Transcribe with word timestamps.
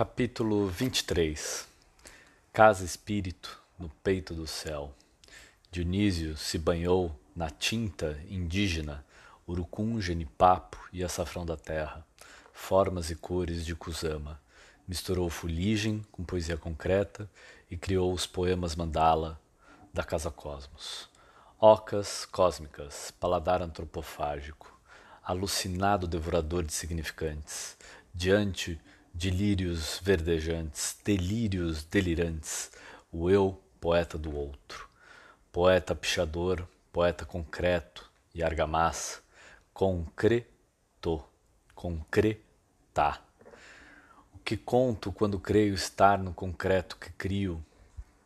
Capítulo 0.00 0.66
23 0.66 1.68
Casa 2.54 2.86
Espírito 2.86 3.60
no 3.78 3.90
peito 4.02 4.32
do 4.32 4.46
céu. 4.46 4.94
Dionísio 5.70 6.38
se 6.38 6.56
banhou 6.56 7.14
na 7.36 7.50
tinta 7.50 8.18
indígena, 8.26 9.04
urucum, 9.46 10.00
genipapo 10.00 10.78
e 10.90 11.04
açafrão 11.04 11.44
da 11.44 11.54
terra, 11.54 12.02
formas 12.50 13.10
e 13.10 13.14
cores 13.14 13.62
de 13.62 13.74
Kusama. 13.74 14.40
Misturou 14.88 15.28
fuligem 15.28 16.02
com 16.10 16.24
poesia 16.24 16.56
concreta 16.56 17.30
e 17.70 17.76
criou 17.76 18.10
os 18.10 18.26
poemas 18.26 18.74
mandala 18.74 19.38
da 19.92 20.02
Casa 20.02 20.30
Cosmos. 20.30 21.10
Ocas 21.60 22.24
cósmicas, 22.24 23.10
paladar 23.20 23.60
antropofágico, 23.60 24.74
alucinado 25.22 26.08
devorador 26.08 26.64
de 26.64 26.72
significantes, 26.72 27.76
diante 28.14 28.80
de 29.20 29.28
lírios 29.28 30.00
verdejantes, 30.02 30.96
delírios 31.04 31.84
delirantes, 31.84 32.72
o 33.12 33.28
eu, 33.28 33.62
poeta 33.78 34.16
do 34.16 34.34
outro, 34.34 34.88
poeta 35.52 35.94
pichador, 35.94 36.66
poeta 36.90 37.26
concreto 37.26 38.10
e 38.34 38.42
argamassa, 38.42 39.20
concreto, 39.74 41.22
concreta. 41.74 43.20
O 44.32 44.38
que 44.38 44.56
conto 44.56 45.12
quando 45.12 45.38
creio 45.38 45.74
estar 45.74 46.18
no 46.18 46.32
concreto 46.32 46.96
que 46.96 47.12
crio, 47.12 47.62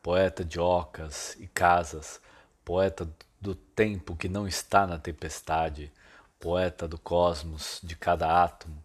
poeta 0.01 0.45
de 0.45 0.61
ocas 0.61 1.35
e 1.41 1.49
casas, 1.49 2.21
poeta 2.65 3.11
do 3.41 3.57
tempo 3.57 4.15
que 4.15 4.29
não 4.29 4.47
está 4.47 4.87
na 4.87 4.97
tempestade, 4.97 5.93
poeta 6.39 6.87
do 6.87 6.99
cosmos 7.01 7.81
de 7.83 7.97
cada 7.97 8.45
átomo, 8.45 8.84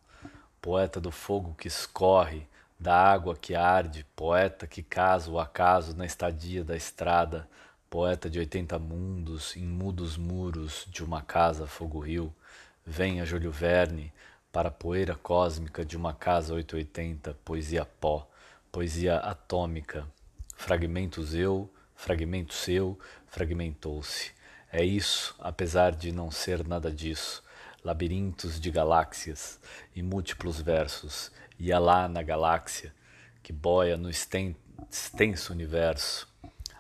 poeta 0.61 0.99
do 0.99 1.11
fogo 1.11 1.55
que 1.57 1.67
escorre, 1.67 2.47
da 2.79 2.95
água 2.95 3.35
que 3.35 3.55
arde, 3.55 4.05
poeta 4.15 4.65
que 4.67 4.81
casa 4.81 5.29
o 5.29 5.39
acaso 5.39 5.95
na 5.95 6.05
estadia 6.05 6.63
da 6.63 6.75
estrada, 6.75 7.47
poeta 7.89 8.29
de 8.29 8.39
oitenta 8.39 8.79
mundos 8.79 9.55
em 9.55 9.65
mudos 9.65 10.15
muros 10.15 10.85
de 10.89 11.03
uma 11.03 11.21
casa 11.21 11.67
fogo-rio, 11.67 12.33
venha 12.85 13.25
Júlio 13.25 13.51
Verne 13.51 14.13
para 14.51 14.69
a 14.69 14.71
poeira 14.71 15.15
cósmica 15.15 15.83
de 15.83 15.97
uma 15.97 16.13
casa 16.13 16.53
880, 16.53 17.37
poesia 17.43 17.85
pó, 17.85 18.27
poesia 18.71 19.17
atômica, 19.17 20.07
fragmentos 20.55 21.33
eu, 21.33 21.69
fragmento 21.95 22.53
seu, 22.53 22.97
fragmentou-se. 23.27 24.31
É 24.71 24.83
isso, 24.83 25.35
apesar 25.39 25.91
de 25.91 26.11
não 26.11 26.31
ser 26.31 26.65
nada 26.65 26.91
disso 26.91 27.43
labirintos 27.83 28.59
de 28.59 28.69
galáxias 28.69 29.59
e 29.95 30.01
múltiplos 30.01 30.61
versos, 30.61 31.31
e 31.57 31.73
lá 31.73 32.07
na 32.07 32.21
galáxia 32.21 32.93
que 33.41 33.53
boia 33.53 33.97
no 33.97 34.09
extenso 34.09 35.51
universo, 35.51 36.27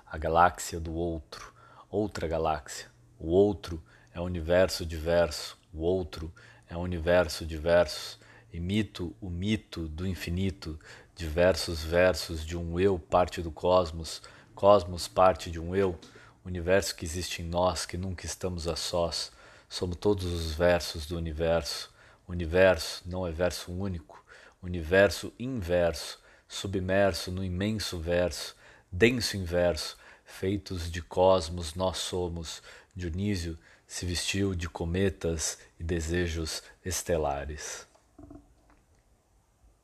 a 0.05 0.17
galáxia 0.17 0.79
do 0.79 0.93
outro, 0.93 1.53
outra 1.89 2.27
galáxia. 2.27 2.87
O 3.19 3.29
outro 3.29 3.81
é 4.13 4.19
universo 4.19 4.85
diverso, 4.85 5.57
o 5.73 5.81
outro 5.81 6.31
é 6.67 6.77
universo 6.77 7.45
diverso. 7.45 8.19
Imito 8.51 9.15
o 9.21 9.29
mito 9.29 9.87
do 9.87 10.07
infinito, 10.07 10.79
diversos 11.15 11.83
versos 11.83 12.45
de 12.45 12.57
um 12.57 12.79
eu 12.79 12.97
parte 12.97 13.41
do 13.41 13.51
cosmos, 13.51 14.21
cosmos 14.55 15.07
parte 15.07 15.51
de 15.51 15.59
um 15.59 15.75
eu, 15.75 15.99
universo 16.43 16.95
que 16.95 17.05
existe 17.05 17.41
em 17.41 17.45
nós, 17.45 17.85
que 17.85 17.97
nunca 17.97 18.25
estamos 18.25 18.67
a 18.67 18.75
sós 18.75 19.31
Somos 19.69 19.97
todos 19.97 20.25
os 20.25 20.53
versos 20.55 21.05
do 21.05 21.15
universo. 21.15 21.93
Universo 22.27 23.03
não 23.05 23.25
é 23.25 23.31
verso 23.31 23.71
único, 23.71 24.23
universo 24.61 25.31
inverso, 25.39 26.19
submerso 26.47 27.31
no 27.31 27.43
imenso 27.43 27.99
verso, 27.99 28.55
denso 28.91 29.37
inverso, 29.37 29.95
feitos 30.25 30.91
de 30.91 31.01
cosmos 31.03 31.75
nós 31.75 31.97
somos. 31.99 32.63
Dionísio 32.95 33.57
se 33.85 34.05
vestiu 34.05 34.55
de 34.55 34.67
cometas 34.67 35.59
e 35.79 35.83
desejos 35.83 36.63
estelares. 36.83 37.88